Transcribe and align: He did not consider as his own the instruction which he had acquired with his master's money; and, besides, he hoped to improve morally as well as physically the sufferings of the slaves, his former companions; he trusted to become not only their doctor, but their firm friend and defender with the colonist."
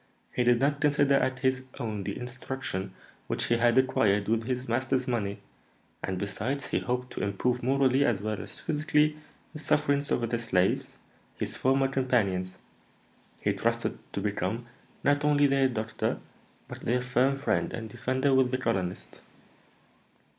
He 0.33 0.43
did 0.43 0.59
not 0.59 0.81
consider 0.81 1.13
as 1.13 1.41
his 1.41 1.63
own 1.77 2.05
the 2.05 2.17
instruction 2.17 2.95
which 3.27 3.43
he 3.45 3.57
had 3.57 3.77
acquired 3.77 4.27
with 4.27 4.45
his 4.45 4.67
master's 4.67 5.07
money; 5.07 5.37
and, 6.03 6.17
besides, 6.17 6.69
he 6.69 6.79
hoped 6.79 7.13
to 7.13 7.21
improve 7.21 7.61
morally 7.61 8.03
as 8.03 8.19
well 8.19 8.41
as 8.41 8.59
physically 8.59 9.15
the 9.53 9.59
sufferings 9.59 10.09
of 10.09 10.27
the 10.27 10.39
slaves, 10.39 10.97
his 11.37 11.55
former 11.55 11.87
companions; 11.87 12.57
he 13.41 13.53
trusted 13.53 13.99
to 14.13 14.21
become 14.21 14.65
not 15.03 15.23
only 15.23 15.45
their 15.45 15.69
doctor, 15.69 16.17
but 16.67 16.79
their 16.79 17.03
firm 17.03 17.37
friend 17.37 17.71
and 17.71 17.87
defender 17.91 18.33
with 18.33 18.49
the 18.49 18.57
colonist." 18.57 19.21